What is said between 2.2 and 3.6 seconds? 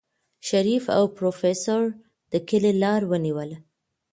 د کلي لار ونيوله.